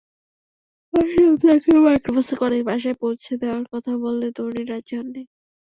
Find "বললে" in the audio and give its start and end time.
4.03-4.27